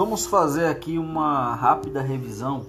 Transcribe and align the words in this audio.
Vamos 0.00 0.24
fazer 0.24 0.64
aqui 0.64 0.96
uma 0.96 1.54
rápida 1.54 2.00
revisão 2.00 2.64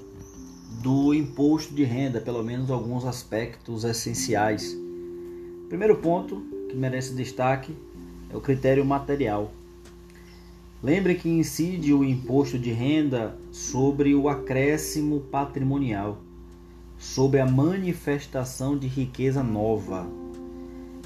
do 0.84 1.14
imposto 1.14 1.74
de 1.74 1.86
renda, 1.86 2.20
pelo 2.20 2.44
menos 2.44 2.70
alguns 2.70 3.06
aspectos 3.06 3.86
essenciais. 3.86 4.78
Primeiro 5.70 5.96
ponto 5.96 6.44
que 6.68 6.76
merece 6.76 7.14
destaque 7.14 7.74
é 8.30 8.36
o 8.36 8.42
critério 8.42 8.84
material. 8.84 9.50
Lembre 10.84 11.16
que 11.16 11.30
incide 11.30 11.94
o 11.94 12.04
imposto 12.04 12.60
de 12.60 12.74
renda 12.74 13.38
sobre 13.50 14.14
o 14.14 14.28
acréscimo 14.28 15.22
patrimonial, 15.22 16.18
sobre 16.98 17.40
a 17.40 17.46
manifestação 17.46 18.78
de 18.78 18.88
riqueza 18.88 19.42
nova. 19.42 20.06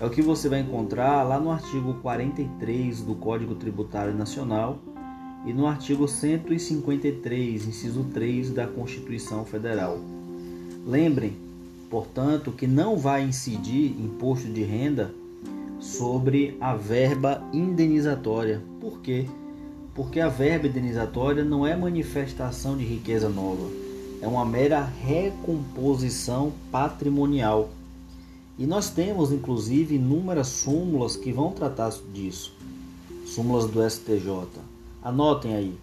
É 0.01 0.03
o 0.07 0.09
que 0.09 0.23
você 0.23 0.49
vai 0.49 0.61
encontrar 0.61 1.21
lá 1.21 1.39
no 1.39 1.51
artigo 1.51 1.93
43 2.01 3.03
do 3.03 3.13
Código 3.13 3.53
Tributário 3.53 4.15
Nacional 4.15 4.79
e 5.45 5.53
no 5.53 5.67
artigo 5.67 6.07
153, 6.07 7.67
inciso 7.67 8.03
3 8.13 8.49
da 8.49 8.65
Constituição 8.65 9.45
Federal. 9.45 9.99
Lembrem, 10.87 11.33
portanto, 11.89 12.51
que 12.51 12.65
não 12.65 12.97
vai 12.97 13.23
incidir 13.23 13.91
imposto 13.99 14.47
de 14.47 14.63
renda 14.63 15.13
sobre 15.79 16.57
a 16.59 16.75
verba 16.75 17.43
indenizatória. 17.53 18.61
Por 18.81 18.99
quê? 19.01 19.27
Porque 19.93 20.19
a 20.19 20.27
verba 20.27 20.67
indenizatória 20.67 21.43
não 21.43 21.65
é 21.65 21.75
manifestação 21.75 22.75
de 22.75 22.83
riqueza 22.83 23.29
nova, 23.29 23.69
é 24.21 24.27
uma 24.27 24.45
mera 24.45 24.83
recomposição 24.83 26.51
patrimonial. 26.71 27.69
E 28.57 28.65
nós 28.65 28.89
temos, 28.89 29.31
inclusive, 29.31 29.95
inúmeras 29.95 30.47
súmulas 30.47 31.15
que 31.15 31.31
vão 31.31 31.51
tratar 31.51 31.93
disso. 32.13 32.53
Súmulas 33.25 33.65
do 33.65 33.87
STJ. 33.87 34.74
Anotem 35.05 35.55
aí. 35.55 35.79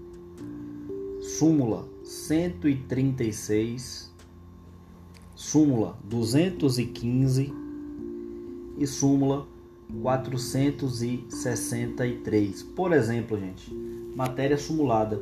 súmula 1.22 1.88
136, 2.04 4.14
súmula 5.34 5.98
215 6.04 7.54
e 8.78 8.86
súmula 8.86 9.48
463. 10.02 12.64
Por 12.64 12.92
exemplo, 12.94 13.40
gente, 13.40 13.72
matéria 14.16 14.58
sumulada. 14.58 15.22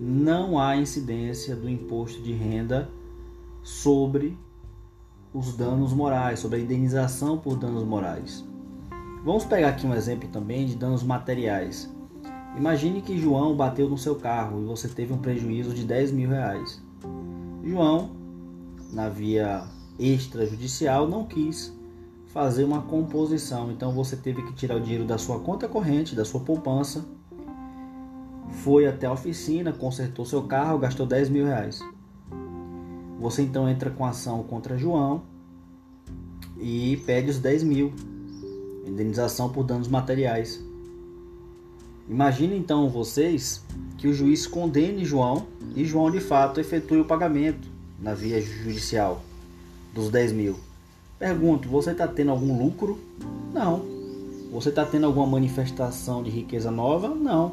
Não 0.00 0.58
há 0.58 0.76
incidência 0.76 1.54
do 1.54 1.68
imposto 1.68 2.20
de 2.20 2.32
renda 2.32 2.90
sobre 3.62 4.36
os 5.32 5.56
danos 5.56 5.92
morais, 5.92 6.40
sobre 6.40 6.58
a 6.58 6.60
indenização 6.60 7.38
por 7.38 7.56
danos 7.56 7.84
morais. 7.84 8.44
Vamos 9.24 9.44
pegar 9.44 9.68
aqui 9.70 9.86
um 9.86 9.94
exemplo 9.94 10.28
também 10.28 10.66
de 10.66 10.76
danos 10.76 11.02
materiais. 11.02 11.90
Imagine 12.56 13.02
que 13.02 13.18
João 13.18 13.56
bateu 13.56 13.88
no 13.88 13.98
seu 13.98 14.14
carro 14.14 14.62
e 14.62 14.66
você 14.66 14.86
teve 14.86 15.12
um 15.12 15.18
prejuízo 15.18 15.74
de 15.74 15.84
10 15.84 16.12
mil 16.12 16.28
reais. 16.28 16.80
João, 17.64 18.10
na 18.92 19.08
via 19.08 19.64
extrajudicial, 19.98 21.08
não 21.08 21.24
quis 21.24 21.73
fazer 22.34 22.64
uma 22.64 22.82
composição. 22.82 23.70
Então 23.70 23.92
você 23.92 24.16
teve 24.16 24.42
que 24.42 24.52
tirar 24.52 24.76
o 24.76 24.80
dinheiro 24.80 25.04
da 25.04 25.16
sua 25.16 25.38
conta 25.38 25.68
corrente, 25.68 26.16
da 26.16 26.24
sua 26.24 26.40
poupança, 26.40 27.04
foi 28.64 28.86
até 28.86 29.06
a 29.06 29.12
oficina, 29.12 29.72
consertou 29.72 30.24
seu 30.24 30.42
carro, 30.42 30.78
gastou 30.78 31.06
10 31.06 31.28
mil 31.28 31.46
reais. 31.46 31.78
Você 33.20 33.42
então 33.42 33.68
entra 33.68 33.88
com 33.88 34.04
ação 34.04 34.42
contra 34.42 34.76
João 34.76 35.22
e 36.58 36.96
pede 37.06 37.30
os 37.30 37.38
10 37.38 37.62
mil, 37.62 37.92
indenização 38.84 39.48
por 39.48 39.62
danos 39.62 39.86
materiais. 39.86 40.62
Imagine 42.08 42.56
então 42.56 42.88
vocês 42.88 43.64
que 43.96 44.08
o 44.08 44.12
juiz 44.12 44.46
condene 44.46 45.04
João 45.04 45.46
e 45.74 45.84
João 45.84 46.10
de 46.10 46.20
fato 46.20 46.60
efetue 46.60 47.00
o 47.00 47.04
pagamento 47.04 47.68
na 47.98 48.12
via 48.12 48.40
judicial 48.40 49.22
dos 49.94 50.10
10 50.10 50.32
mil. 50.32 50.73
Pergunto, 51.24 51.70
você 51.70 51.92
está 51.92 52.06
tendo 52.06 52.32
algum 52.32 52.62
lucro? 52.62 52.98
Não. 53.50 53.80
Você 54.52 54.68
está 54.68 54.84
tendo 54.84 55.06
alguma 55.06 55.26
manifestação 55.26 56.22
de 56.22 56.28
riqueza 56.28 56.70
nova? 56.70 57.14
Não. 57.14 57.52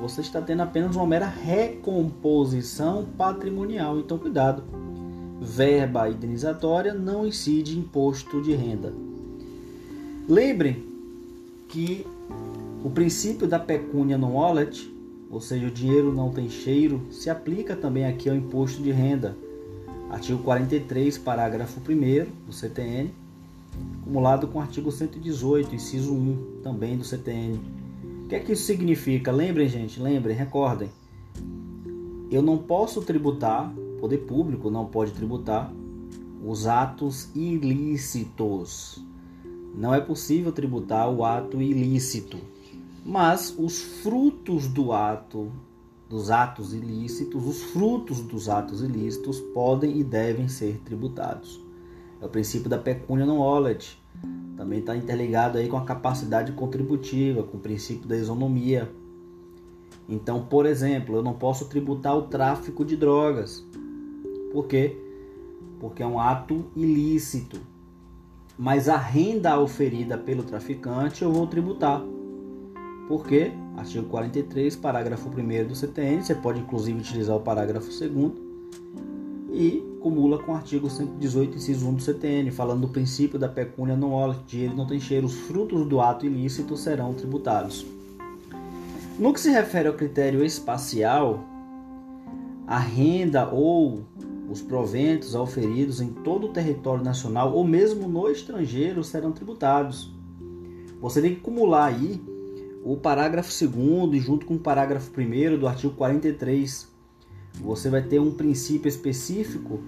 Você 0.00 0.20
está 0.20 0.40
tendo 0.40 0.62
apenas 0.62 0.94
uma 0.94 1.04
mera 1.04 1.26
recomposição 1.26 3.08
patrimonial. 3.18 3.98
Então, 3.98 4.18
cuidado. 4.18 4.62
Verba 5.40 6.08
indenizatória 6.08 6.94
não 6.94 7.26
incide 7.26 7.76
imposto 7.76 8.40
de 8.40 8.54
renda. 8.54 8.94
Lembrem 10.28 10.84
que 11.68 12.06
o 12.84 12.90
princípio 12.90 13.48
da 13.48 13.58
pecúnia 13.58 14.16
non 14.16 14.34
wallet, 14.34 14.94
ou 15.28 15.40
seja, 15.40 15.66
o 15.66 15.72
dinheiro 15.72 16.12
não 16.12 16.30
tem 16.30 16.48
cheiro, 16.48 17.02
se 17.10 17.28
aplica 17.28 17.74
também 17.74 18.06
aqui 18.06 18.30
ao 18.30 18.36
imposto 18.36 18.80
de 18.80 18.92
renda 18.92 19.36
Artigo 20.10 20.42
43, 20.42 21.18
parágrafo 21.18 21.80
1 21.80 22.46
do 22.46 22.52
CTN, 22.52 23.12
acumulado 24.00 24.48
com 24.48 24.58
o 24.58 24.62
artigo 24.62 24.90
118, 24.90 25.74
inciso 25.74 26.14
1, 26.14 26.60
também 26.62 26.96
do 26.96 27.04
CTN. 27.04 27.60
O 28.24 28.28
que 28.28 28.34
é 28.34 28.40
que 28.40 28.52
isso 28.52 28.64
significa? 28.64 29.30
Lembrem, 29.30 29.68
gente, 29.68 30.00
lembrem, 30.00 30.34
recordem. 30.34 30.88
Eu 32.30 32.40
não 32.40 32.56
posso 32.56 33.02
tributar, 33.02 33.70
poder 34.00 34.18
público 34.18 34.70
não 34.70 34.86
pode 34.86 35.12
tributar 35.12 35.70
os 36.42 36.66
atos 36.66 37.28
ilícitos. 37.34 39.04
Não 39.74 39.94
é 39.94 40.00
possível 40.00 40.52
tributar 40.52 41.10
o 41.10 41.22
ato 41.22 41.60
ilícito, 41.60 42.38
mas 43.04 43.54
os 43.58 43.80
frutos 43.80 44.66
do 44.68 44.92
ato 44.92 45.52
dos 46.08 46.30
atos 46.30 46.72
ilícitos, 46.72 47.46
os 47.46 47.62
frutos 47.64 48.20
dos 48.20 48.48
atos 48.48 48.80
ilícitos 48.80 49.40
podem 49.40 49.98
e 49.98 50.04
devem 50.04 50.48
ser 50.48 50.80
tributados. 50.84 51.60
É 52.20 52.26
o 52.26 52.28
princípio 52.28 52.68
da 52.68 52.78
pecúnia 52.78 53.26
non 53.26 53.38
olet. 53.38 54.00
Também 54.56 54.80
está 54.80 54.96
interligado 54.96 55.58
aí 55.58 55.68
com 55.68 55.76
a 55.76 55.84
capacidade 55.84 56.52
contributiva, 56.52 57.42
com 57.42 57.58
o 57.58 57.60
princípio 57.60 58.08
da 58.08 58.16
isonomia. 58.16 58.90
Então, 60.08 60.42
por 60.42 60.64
exemplo, 60.64 61.14
eu 61.16 61.22
não 61.22 61.34
posso 61.34 61.66
tributar 61.66 62.16
o 62.16 62.22
tráfico 62.22 62.84
de 62.84 62.96
drogas. 62.96 63.64
Por 64.52 64.66
quê? 64.66 64.96
Porque 65.78 66.02
é 66.02 66.06
um 66.06 66.18
ato 66.18 66.64
ilícito. 66.74 67.60
Mas 68.58 68.88
a 68.88 68.96
renda 68.96 69.60
oferida 69.60 70.18
pelo 70.18 70.42
traficante 70.42 71.22
eu 71.22 71.30
vou 71.30 71.46
tributar. 71.46 72.02
Por 73.06 73.24
quê? 73.24 73.52
Artigo 73.78 74.08
43, 74.08 74.74
parágrafo 74.74 75.28
1 75.28 75.68
do 75.68 75.74
CTN, 75.76 76.20
você 76.20 76.34
pode 76.34 76.58
inclusive 76.58 76.98
utilizar 76.98 77.36
o 77.36 77.40
parágrafo 77.40 77.86
2 77.86 78.32
e 79.52 79.80
cumula 80.00 80.42
com 80.42 80.50
o 80.50 80.54
artigo 80.56 80.90
118, 80.90 81.56
inciso 81.56 81.88
1 81.88 81.94
do 81.94 82.02
CTN, 82.02 82.50
falando 82.50 82.80
do 82.80 82.88
princípio 82.88 83.38
da 83.38 83.48
pecúnia 83.48 83.96
não 83.96 84.12
olha, 84.12 84.36
dinheiro 84.48 84.74
não 84.74 84.84
tem 84.84 84.98
cheiro, 84.98 85.26
os 85.26 85.34
frutos 85.34 85.86
do 85.86 86.00
ato 86.00 86.26
ilícito 86.26 86.76
serão 86.76 87.14
tributados. 87.14 87.86
No 89.16 89.32
que 89.32 89.40
se 89.40 89.48
refere 89.48 89.86
ao 89.86 89.94
critério 89.94 90.44
espacial, 90.44 91.44
a 92.66 92.80
renda 92.80 93.48
ou 93.48 94.00
os 94.50 94.60
proventos 94.60 95.36
auferidos 95.36 96.00
em 96.00 96.08
todo 96.08 96.48
o 96.48 96.52
território 96.52 97.04
nacional 97.04 97.52
ou 97.52 97.62
mesmo 97.62 98.08
no 98.08 98.28
estrangeiro 98.28 99.04
serão 99.04 99.30
tributados. 99.30 100.12
Você 101.00 101.22
tem 101.22 101.34
que 101.36 101.40
acumular 101.40 101.86
aí 101.86 102.20
o 102.92 102.96
parágrafo 102.96 103.50
2 103.50 104.14
e 104.14 104.18
junto 104.18 104.46
com 104.46 104.54
o 104.54 104.58
parágrafo 104.58 105.12
1 105.20 105.58
do 105.58 105.68
artigo 105.68 105.92
43, 105.92 106.88
você 107.60 107.90
vai 107.90 108.00
ter 108.00 108.18
um 108.18 108.30
princípio 108.30 108.88
específico 108.88 109.78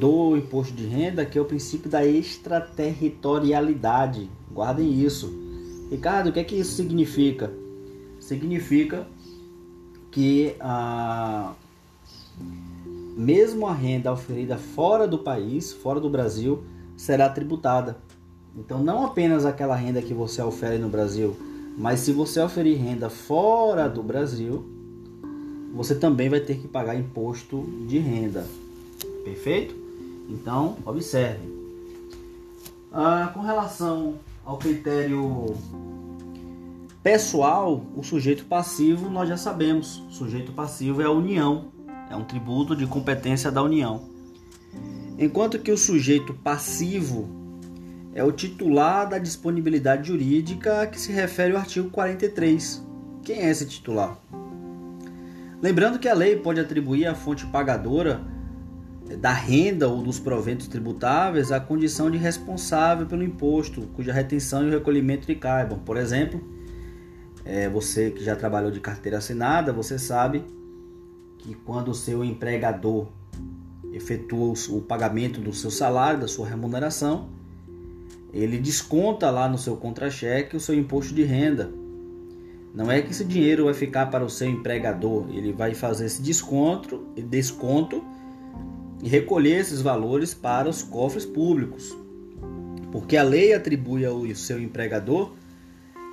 do 0.00 0.34
imposto 0.34 0.72
de 0.72 0.86
renda, 0.86 1.26
que 1.26 1.36
é 1.36 1.42
o 1.42 1.44
princípio 1.44 1.90
da 1.90 2.06
extraterritorialidade. 2.06 4.30
Guardem 4.50 4.98
isso. 4.98 5.30
Ricardo, 5.90 6.30
o 6.30 6.32
que 6.32 6.40
é 6.40 6.44
que 6.44 6.56
isso 6.56 6.72
significa? 6.72 7.52
Significa 8.18 9.06
que 10.10 10.56
a 10.58 11.52
mesmo 13.14 13.66
a 13.66 13.74
renda 13.74 14.10
oferida 14.10 14.56
fora 14.56 15.06
do 15.06 15.18
país, 15.18 15.70
fora 15.72 16.00
do 16.00 16.08
Brasil, 16.08 16.64
será 16.96 17.28
tributada. 17.28 17.98
Então, 18.56 18.82
não 18.82 19.04
apenas 19.04 19.44
aquela 19.44 19.74
renda 19.74 20.00
que 20.00 20.14
você 20.14 20.40
ofere 20.40 20.78
no 20.78 20.88
Brasil, 20.88 21.36
mas 21.78 22.00
se 22.00 22.12
você 22.12 22.40
oferir 22.40 22.76
renda 22.76 23.08
fora 23.08 23.88
do 23.88 24.02
Brasil, 24.02 24.68
você 25.72 25.94
também 25.94 26.28
vai 26.28 26.40
ter 26.40 26.58
que 26.58 26.66
pagar 26.66 26.96
imposto 26.96 27.62
de 27.86 27.98
renda. 27.98 28.44
Perfeito? 29.24 29.76
Então, 30.28 30.76
observe. 30.84 31.56
Ah, 32.92 33.30
com 33.32 33.40
relação 33.40 34.16
ao 34.44 34.58
critério 34.58 35.54
pessoal, 37.00 37.84
o 37.94 38.02
sujeito 38.02 38.44
passivo 38.46 39.08
nós 39.08 39.28
já 39.28 39.36
sabemos. 39.36 40.02
O 40.08 40.10
sujeito 40.10 40.50
passivo 40.50 41.00
é 41.00 41.04
a 41.04 41.12
União, 41.12 41.66
é 42.10 42.16
um 42.16 42.24
tributo 42.24 42.74
de 42.74 42.88
competência 42.88 43.52
da 43.52 43.62
União. 43.62 44.02
Enquanto 45.16 45.60
que 45.60 45.70
o 45.70 45.78
sujeito 45.78 46.34
passivo 46.34 47.28
é 48.18 48.24
o 48.24 48.32
titular 48.32 49.08
da 49.08 49.16
disponibilidade 49.16 50.08
jurídica 50.08 50.84
que 50.88 51.00
se 51.00 51.12
refere 51.12 51.52
o 51.52 51.56
artigo 51.56 51.88
43. 51.88 52.84
Quem 53.22 53.42
é 53.42 53.48
esse 53.48 53.64
titular? 53.64 54.18
Lembrando 55.62 56.00
que 56.00 56.08
a 56.08 56.14
lei 56.14 56.34
pode 56.34 56.58
atribuir 56.58 57.06
à 57.06 57.14
fonte 57.14 57.46
pagadora 57.46 58.20
da 59.20 59.30
renda 59.30 59.88
ou 59.88 60.02
dos 60.02 60.18
proventos 60.18 60.66
tributáveis 60.66 61.52
a 61.52 61.60
condição 61.60 62.10
de 62.10 62.18
responsável 62.18 63.06
pelo 63.06 63.22
imposto, 63.22 63.82
cuja 63.94 64.12
retenção 64.12 64.64
e 64.64 64.66
o 64.66 64.72
recolhimento 64.72 65.28
lhe 65.28 65.36
caibam. 65.36 65.78
Por 65.78 65.96
exemplo, 65.96 66.42
é, 67.44 67.68
você 67.68 68.10
que 68.10 68.24
já 68.24 68.34
trabalhou 68.34 68.72
de 68.72 68.80
carteira 68.80 69.18
assinada, 69.18 69.72
você 69.72 69.96
sabe 69.96 70.44
que 71.38 71.54
quando 71.54 71.92
o 71.92 71.94
seu 71.94 72.24
empregador 72.24 73.06
efetua 73.92 74.54
o 74.70 74.80
pagamento 74.80 75.40
do 75.40 75.52
seu 75.52 75.70
salário, 75.70 76.18
da 76.18 76.26
sua 76.26 76.48
remuneração, 76.48 77.37
ele 78.32 78.58
desconta 78.58 79.30
lá 79.30 79.48
no 79.48 79.58
seu 79.58 79.76
contra-cheque 79.76 80.56
o 80.56 80.60
seu 80.60 80.74
imposto 80.74 81.14
de 81.14 81.22
renda. 81.22 81.70
Não 82.74 82.90
é 82.90 83.00
que 83.00 83.10
esse 83.10 83.24
dinheiro 83.24 83.64
vai 83.64 83.74
ficar 83.74 84.06
para 84.06 84.24
o 84.24 84.30
seu 84.30 84.48
empregador, 84.48 85.26
ele 85.30 85.52
vai 85.52 85.74
fazer 85.74 86.06
esse 86.06 86.20
desconto, 86.20 87.06
desconto 87.16 88.04
e 89.02 89.08
recolher 89.08 89.60
esses 89.60 89.80
valores 89.80 90.34
para 90.34 90.68
os 90.68 90.82
cofres 90.82 91.24
públicos. 91.24 91.96
Porque 92.92 93.16
a 93.16 93.22
lei 93.22 93.52
atribui 93.52 94.04
ao 94.04 94.24
seu 94.34 94.60
empregador 94.60 95.32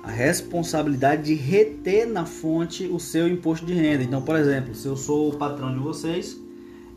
a 0.02 0.10
responsabilidade 0.10 1.24
de 1.24 1.34
reter 1.34 2.06
na 2.06 2.24
fonte 2.24 2.86
o 2.86 2.98
seu 2.98 3.28
imposto 3.28 3.66
de 3.66 3.74
renda. 3.74 4.04
Então, 4.04 4.22
por 4.22 4.36
exemplo, 4.36 4.74
se 4.74 4.86
eu 4.86 4.96
sou 4.96 5.30
o 5.30 5.36
patrão 5.36 5.72
de 5.72 5.80
vocês, 5.80 6.40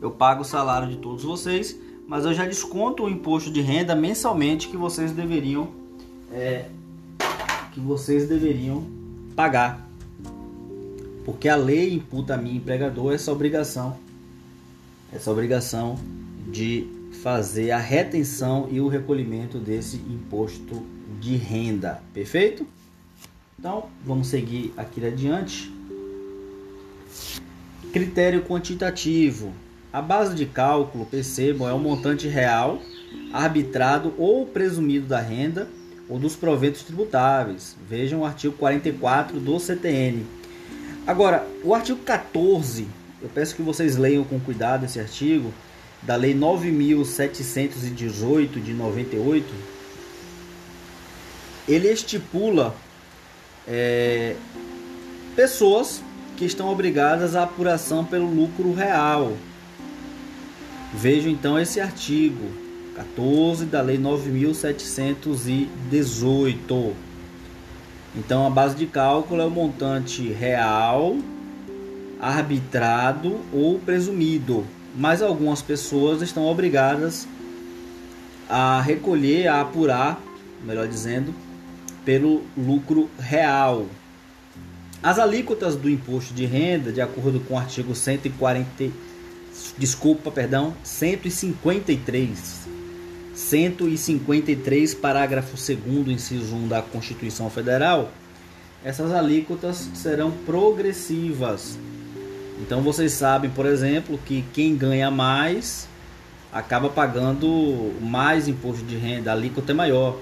eu 0.00 0.12
pago 0.12 0.42
o 0.42 0.44
salário 0.44 0.88
de 0.88 0.96
todos 0.96 1.24
vocês, 1.24 1.78
mas 2.10 2.24
eu 2.24 2.34
já 2.34 2.44
desconto 2.44 3.04
o 3.04 3.08
imposto 3.08 3.52
de 3.52 3.60
renda 3.60 3.94
mensalmente 3.94 4.66
que 4.66 4.76
vocês 4.76 5.12
deveriam 5.12 5.68
é, 6.32 6.64
que 7.72 7.78
vocês 7.78 8.28
deveriam 8.28 8.84
pagar. 9.36 9.88
Porque 11.24 11.48
a 11.48 11.54
lei 11.54 11.94
imputa 11.94 12.34
a 12.34 12.36
mim, 12.36 12.56
empregador, 12.56 13.14
essa 13.14 13.30
obrigação 13.30 13.96
essa 15.12 15.30
obrigação 15.30 15.98
de 16.48 16.88
fazer 17.22 17.70
a 17.70 17.78
retenção 17.78 18.68
e 18.72 18.80
o 18.80 18.88
recolhimento 18.88 19.58
desse 19.58 19.96
imposto 19.96 20.84
de 21.20 21.36
renda. 21.36 22.02
Perfeito? 22.12 22.66
Então, 23.56 23.88
vamos 24.04 24.26
seguir 24.26 24.72
aqui 24.76 25.04
adiante. 25.06 25.72
Critério 27.92 28.42
quantitativo. 28.42 29.52
A 29.92 30.00
base 30.00 30.34
de 30.34 30.46
cálculo, 30.46 31.06
percebam, 31.06 31.68
é 31.68 31.72
o 31.72 31.78
montante 31.78 32.28
real, 32.28 32.80
arbitrado 33.32 34.14
ou 34.16 34.46
presumido 34.46 35.06
da 35.06 35.20
renda 35.20 35.68
ou 36.08 36.18
dos 36.18 36.36
proventos 36.36 36.82
tributáveis. 36.82 37.76
Vejam 37.88 38.20
o 38.20 38.24
artigo 38.24 38.54
44 38.56 39.40
do 39.40 39.58
CTN. 39.58 40.24
Agora, 41.06 41.46
o 41.64 41.74
artigo 41.74 41.98
14 42.00 43.00
eu 43.22 43.28
peço 43.28 43.54
que 43.54 43.62
vocês 43.62 43.98
leiam 43.98 44.24
com 44.24 44.40
cuidado 44.40 44.86
esse 44.86 44.98
artigo 44.98 45.52
da 46.02 46.16
Lei 46.16 46.34
9.718 46.34 48.62
de 48.62 48.72
98. 48.72 49.46
Ele 51.68 51.88
estipula 51.88 52.74
é, 53.68 54.34
pessoas 55.36 56.02
que 56.36 56.46
estão 56.46 56.70
obrigadas 56.70 57.36
à 57.36 57.42
apuração 57.42 58.02
pelo 58.04 58.34
lucro 58.34 58.72
real. 58.72 59.36
Vejo 60.92 61.28
então 61.28 61.56
esse 61.58 61.80
artigo 61.80 62.50
14 62.96 63.66
da 63.66 63.80
Lei 63.80 63.98
9.718. 63.98 66.92
Então 68.16 68.44
a 68.46 68.50
base 68.50 68.74
de 68.74 68.86
cálculo 68.86 69.40
é 69.40 69.44
o 69.44 69.50
montante 69.50 70.28
real 70.28 71.16
arbitrado 72.20 73.40
ou 73.52 73.78
presumido, 73.78 74.66
mas 74.94 75.22
algumas 75.22 75.62
pessoas 75.62 76.20
estão 76.20 76.44
obrigadas 76.44 77.26
a 78.48 78.80
recolher, 78.80 79.46
a 79.46 79.62
apurar, 79.62 80.20
melhor 80.62 80.86
dizendo, 80.86 81.34
pelo 82.04 82.42
lucro 82.56 83.08
real. 83.18 83.86
As 85.02 85.18
alíquotas 85.18 85.76
do 85.76 85.88
imposto 85.88 86.34
de 86.34 86.44
renda, 86.44 86.92
de 86.92 87.00
acordo 87.00 87.40
com 87.40 87.54
o 87.54 87.58
artigo 87.58 87.94
140, 87.94 88.90
desculpa, 89.78 90.30
perdão, 90.30 90.74
153, 90.82 92.68
153, 93.34 94.94
parágrafo 94.94 95.56
2 95.56 96.08
inciso 96.08 96.54
1 96.54 96.68
da 96.68 96.82
Constituição 96.82 97.48
Federal, 97.50 98.10
essas 98.84 99.12
alíquotas 99.12 99.90
serão 99.94 100.30
progressivas 100.30 101.78
então 102.60 102.82
vocês 102.82 103.12
sabem, 103.12 103.50
por 103.50 103.66
exemplo, 103.66 104.18
que 104.26 104.44
quem 104.52 104.76
ganha 104.76 105.10
mais 105.10 105.88
acaba 106.52 106.88
pagando 106.88 107.92
mais 108.00 108.48
imposto 108.48 108.84
de 108.84 108.96
renda, 108.96 109.30
a 109.30 109.34
alíquota 109.34 109.72
é 109.72 109.74
maior. 109.74 110.18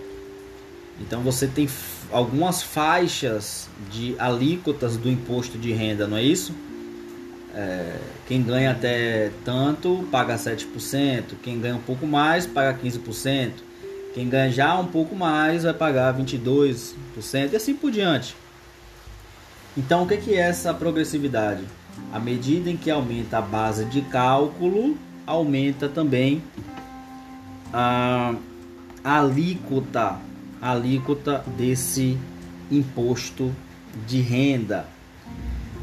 Então 1.01 1.21
você 1.23 1.47
tem 1.47 1.69
algumas 2.13 2.63
faixas 2.63 3.69
de 3.91 4.15
alíquotas 4.19 4.97
do 4.97 5.11
imposto 5.11 5.59
de 5.59 5.73
renda, 5.73 6.07
não 6.07 6.17
é 6.17 6.23
isso? 6.23 6.55
É, 7.55 7.97
quem 8.27 8.43
ganha 8.43 8.73
até 8.73 9.31
tanto 9.45 10.07
paga 10.11 10.37
7%, 10.37 11.25
quem 11.43 11.59
ganha 11.61 11.77
um 11.77 11.81
pouco 11.81 12.07
mais 12.07 12.47
paga 12.47 12.79
15%, 12.79 13.53
quem 14.15 14.29
ganha 14.29 14.51
já 14.51 14.79
um 14.79 14.87
pouco 14.87 15.17
mais 15.17 15.65
vai 15.65 15.75
pagar 15.75 16.15
22% 16.17 16.95
e 17.53 17.57
assim 17.57 17.75
por 17.75 17.91
diante. 17.91 18.37
Então 19.77 20.03
o 20.03 20.07
que 20.07 20.35
é 20.35 20.41
essa 20.41 20.75
progressividade? 20.75 21.65
À 22.13 22.19
medida 22.19 22.71
em 22.71 22.77
que 22.77 22.91
aumenta 22.91 23.39
a 23.39 23.43
base 23.43 23.85
de 23.85 24.03
cálculo, 24.03 24.97
aumenta 25.27 25.89
também 25.89 26.43
a, 27.73 28.35
alíquota, 29.05 30.19
a 30.61 30.73
alíquota 30.73 31.45
desse 31.57 32.19
imposto 32.71 33.55
de 34.07 34.21
renda. 34.21 34.87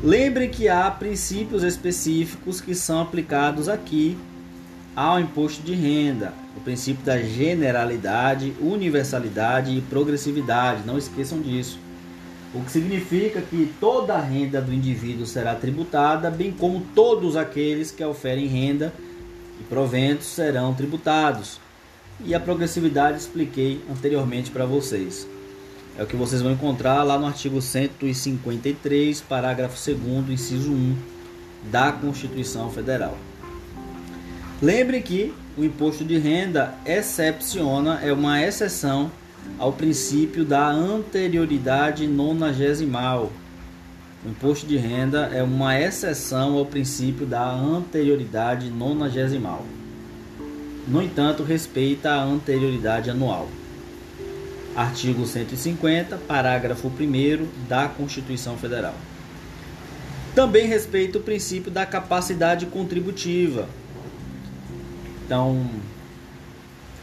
Lembre 0.05 0.49
que 0.49 0.69
há 0.69 0.91
princípios 0.91 1.63
específicos 1.63 2.61
que 2.61 2.75
são 2.75 3.01
aplicados 3.01 3.67
aqui 3.67 4.15
ao 4.95 5.19
imposto 5.19 5.63
de 5.63 5.73
renda. 5.73 6.31
O 6.55 6.61
princípio 6.61 7.03
da 7.03 7.19
generalidade, 7.19 8.53
universalidade 8.61 9.75
e 9.75 9.81
progressividade. 9.81 10.83
Não 10.85 10.95
esqueçam 10.95 11.41
disso 11.41 11.79
o 12.53 12.61
que 12.61 12.71
significa 12.71 13.41
que 13.41 13.73
toda 13.81 14.13
a 14.13 14.21
renda 14.21 14.61
do 14.61 14.71
indivíduo 14.71 15.25
será 15.25 15.55
tributada, 15.55 16.29
bem 16.29 16.51
como 16.51 16.85
todos 16.93 17.35
aqueles 17.35 17.89
que 17.89 18.03
oferem 18.03 18.45
renda 18.45 18.93
e 19.59 19.63
proventos 19.63 20.27
serão 20.27 20.73
tributados. 20.73 21.59
E 22.23 22.35
a 22.35 22.39
progressividade 22.39 23.17
expliquei 23.17 23.81
anteriormente 23.91 24.51
para 24.51 24.67
vocês. 24.67 25.27
É 25.97 26.03
o 26.03 26.07
que 26.07 26.15
vocês 26.15 26.41
vão 26.41 26.51
encontrar 26.51 27.03
lá 27.03 27.17
no 27.17 27.25
artigo 27.25 27.61
153, 27.61 29.21
parágrafo 29.21 29.77
2 29.77 30.29
inciso 30.29 30.71
1 30.71 30.95
da 31.71 31.91
Constituição 31.93 32.69
Federal. 32.69 33.17
Lembre 34.61 35.01
que 35.01 35.33
o 35.57 35.63
imposto 35.63 36.03
de 36.03 36.17
renda 36.17 36.75
excepciona, 36.85 38.01
é 38.03 38.11
uma 38.11 38.41
exceção 38.41 39.09
ao 39.57 39.71
princípio 39.71 40.43
da 40.43 40.67
anterioridade 40.67 42.05
nonagesimal. 42.07 43.31
O 44.25 44.29
imposto 44.29 44.65
de 44.65 44.75
renda 44.75 45.29
é 45.31 45.41
uma 45.43 45.79
exceção 45.79 46.57
ao 46.57 46.65
princípio 46.65 47.25
da 47.25 47.49
anterioridade 47.49 48.69
nonagesimal. 48.69 49.63
No 50.87 51.01
entanto, 51.01 51.41
respeita 51.41 52.11
a 52.11 52.23
anterioridade 52.23 53.09
anual. 53.09 53.47
Artigo 54.75 55.25
150, 55.25 56.17
parágrafo 56.27 56.89
1 56.89 57.47
da 57.65 57.87
Constituição 57.87 58.57
Federal. 58.57 58.93
Também 60.35 60.67
respeita 60.67 61.17
o 61.17 61.21
princípio 61.21 61.71
da 61.71 61.85
capacidade 61.85 62.65
contributiva. 62.65 63.69
Então, 65.25 65.65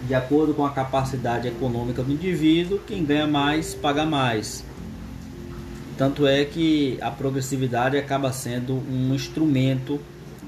de 0.03 0.15
acordo 0.15 0.53
com 0.53 0.67
a 0.67 0.71
capacidade 0.71 1.49
econômica 1.49 2.03
do 2.03 2.13
indivíduo, 2.13 2.79
quem 2.87 3.07
ganha 3.07 3.27
mais 3.27 3.73
paga 3.73 4.05
mais. 4.05 4.63
Tanto 5.97 6.27
é 6.27 6.45
que 6.45 6.99
a 7.01 7.11
progressividade 7.11 7.97
acaba 7.97 8.33
sendo 8.33 8.75
um 8.75 9.15
instrumento 9.15 9.99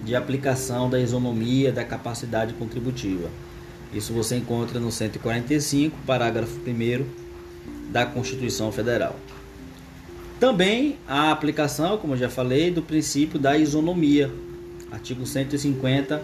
de 0.04 0.14
aplicação 0.14 0.90
da 0.90 1.00
isonomia 1.00 1.72
da 1.72 1.84
capacidade 1.84 2.52
contributiva. 2.52 3.30
Isso 3.94 4.12
você 4.12 4.36
encontra 4.36 4.80
no 4.80 4.90
145, 4.90 5.96
parágrafo 6.04 6.58
1 6.66 7.04
da 7.92 8.04
Constituição 8.04 8.72
Federal. 8.72 9.16
também 10.40 10.98
a 11.08 11.30
aplicação, 11.30 11.96
como 11.96 12.14
eu 12.14 12.18
já 12.18 12.28
falei, 12.28 12.70
do 12.70 12.82
princípio 12.82 13.38
da 13.38 13.56
isonomia, 13.56 14.30
artigo 14.90 15.24
150, 15.24 16.20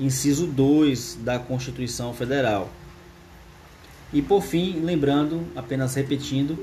inciso 0.00 0.46
2 0.46 1.18
da 1.22 1.38
Constituição 1.38 2.12
Federal. 2.14 2.70
E 4.12 4.20
por 4.20 4.42
fim, 4.42 4.80
lembrando, 4.82 5.46
apenas 5.54 5.94
repetindo, 5.94 6.58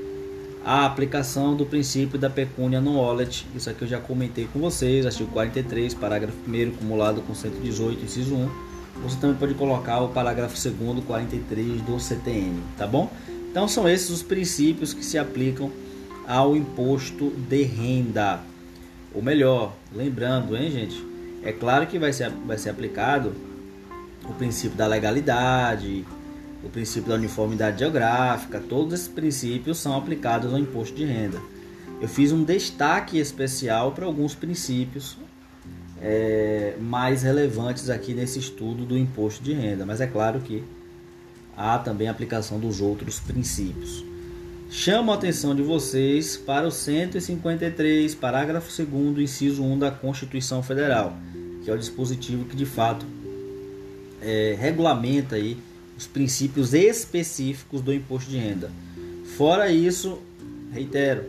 a 0.64 0.84
aplicação 0.84 1.56
do 1.56 1.64
princípio 1.64 2.18
da 2.18 2.28
pecúnia 2.28 2.80
non 2.80 2.96
olet, 2.96 3.46
isso 3.54 3.70
aqui 3.70 3.82
eu 3.82 3.88
já 3.88 3.98
comentei 3.98 4.46
com 4.52 4.58
vocês, 4.58 5.06
artigo 5.06 5.30
43, 5.30 5.94
parágrafo 5.94 6.36
1 6.46 6.68
acumulado 6.68 7.22
com 7.22 7.34
118, 7.34 8.04
inciso 8.04 8.34
1. 8.34 8.69
Você 9.02 9.16
também 9.18 9.36
pode 9.36 9.54
colocar 9.54 10.00
o 10.00 10.08
parágrafo 10.08 10.56
2 10.56 11.04
43 11.04 11.82
do 11.82 11.98
CTN, 11.98 12.60
tá 12.76 12.86
bom? 12.86 13.10
Então 13.50 13.66
são 13.66 13.88
esses 13.88 14.10
os 14.10 14.22
princípios 14.22 14.92
que 14.92 15.04
se 15.04 15.18
aplicam 15.18 15.70
ao 16.26 16.56
imposto 16.56 17.30
de 17.30 17.62
renda. 17.62 18.40
Ou 19.14 19.22
melhor, 19.22 19.72
lembrando, 19.92 20.56
hein, 20.56 20.70
gente? 20.70 21.04
É 21.42 21.52
claro 21.52 21.86
que 21.86 21.98
vai 21.98 22.12
ser, 22.12 22.30
vai 22.46 22.58
ser 22.58 22.70
aplicado 22.70 23.32
o 24.24 24.34
princípio 24.34 24.76
da 24.76 24.86
legalidade, 24.86 26.04
o 26.62 26.68
princípio 26.68 27.08
da 27.08 27.14
uniformidade 27.14 27.78
geográfica, 27.80 28.60
todos 28.60 28.94
esses 28.94 29.08
princípios 29.08 29.78
são 29.78 29.96
aplicados 29.96 30.52
ao 30.52 30.58
imposto 30.58 30.94
de 30.94 31.04
renda. 31.04 31.40
Eu 32.00 32.08
fiz 32.08 32.30
um 32.32 32.44
destaque 32.44 33.18
especial 33.18 33.92
para 33.92 34.06
alguns 34.06 34.34
princípios 34.34 35.16
é, 36.00 36.74
mais 36.80 37.22
relevantes 37.22 37.90
aqui 37.90 38.14
nesse 38.14 38.38
estudo 38.38 38.84
do 38.84 38.96
imposto 38.96 39.42
de 39.42 39.52
renda, 39.52 39.84
mas 39.84 40.00
é 40.00 40.06
claro 40.06 40.40
que 40.40 40.64
há 41.56 41.78
também 41.78 42.08
a 42.08 42.10
aplicação 42.10 42.58
dos 42.58 42.80
outros 42.80 43.20
princípios. 43.20 44.04
Chamo 44.70 45.10
a 45.10 45.16
atenção 45.16 45.54
de 45.54 45.62
vocês 45.62 46.36
para 46.36 46.66
o 46.66 46.70
153, 46.70 48.14
parágrafo 48.14 48.70
2, 48.82 49.18
inciso 49.18 49.62
1 49.64 49.78
da 49.78 49.90
Constituição 49.90 50.62
Federal, 50.62 51.16
que 51.64 51.70
é 51.70 51.74
o 51.74 51.78
dispositivo 51.78 52.44
que 52.44 52.56
de 52.56 52.64
fato 52.64 53.04
é, 54.22 54.56
regulamenta 54.58 55.34
aí 55.34 55.58
os 55.98 56.06
princípios 56.06 56.72
específicos 56.72 57.82
do 57.82 57.92
imposto 57.92 58.30
de 58.30 58.38
renda. 58.38 58.70
Fora 59.36 59.70
isso, 59.70 60.18
reitero, 60.72 61.24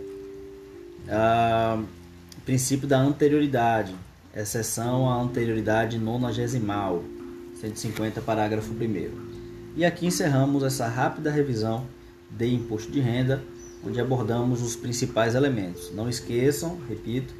o 2.37 2.41
princípio 2.45 2.87
da 2.87 2.99
anterioridade, 2.99 3.93
exceção 4.35 5.09
à 5.09 5.21
anterioridade 5.21 5.97
nonagesimal, 5.97 7.03
150, 7.59 8.21
parágrafo 8.21 8.71
1. 8.71 9.75
E 9.75 9.85
aqui 9.85 10.05
encerramos 10.05 10.63
essa 10.63 10.87
rápida 10.87 11.29
revisão 11.29 11.85
de 12.29 12.53
imposto 12.53 12.91
de 12.91 12.99
renda, 12.99 13.43
onde 13.85 13.99
abordamos 13.99 14.61
os 14.61 14.75
principais 14.75 15.35
elementos. 15.35 15.91
Não 15.93 16.07
esqueçam, 16.07 16.77
repito, 16.87 17.33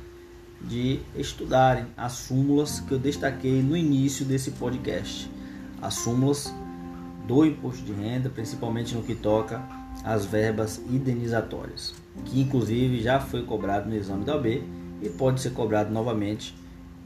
de 0.62 1.00
estudarem 1.16 1.88
as 1.96 2.14
súmulas 2.14 2.80
que 2.82 2.92
eu 2.92 3.00
destaquei 3.00 3.62
no 3.62 3.76
início 3.76 4.26
desse 4.26 4.52
podcast. 4.52 5.30
As 5.82 5.96
súmulas 5.96 6.54
do 7.26 7.46
imposto 7.46 7.84
de 7.84 7.94
renda, 7.94 8.30
principalmente 8.30 8.94
no 8.94 9.02
que 9.02 9.16
toca 9.16 9.62
às 10.04 10.26
verbas 10.26 10.80
indenizatórias, 10.90 11.94
que 12.26 12.42
inclusive 12.42 13.02
já 13.02 13.20
foi 13.20 13.44
cobrado 13.44 13.90
no 13.90 13.96
exame 13.96 14.26
da 14.26 14.36
OB 14.36 14.64
e 15.02 15.10
pode 15.10 15.42
ser 15.42 15.52
cobrado 15.52 15.92
novamente 15.92 16.56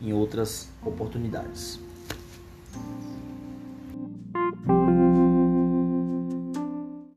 em 0.01 0.13
outras 0.13 0.69
oportunidades. 0.83 1.79